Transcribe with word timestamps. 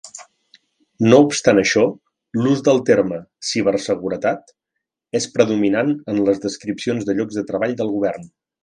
No 1.11 1.17
obstant 1.25 1.59
això, 1.63 1.83
l'ús 2.45 2.63
del 2.69 2.81
terme 2.89 3.21
"ciberseguretat" 3.51 4.53
és 5.23 5.31
predominant 5.37 5.95
en 6.15 6.27
les 6.31 6.45
descripcions 6.49 7.11
de 7.11 7.21
llocs 7.21 7.43
de 7.43 7.49
treball 7.55 7.81
del 7.83 7.97
govern. 7.99 8.31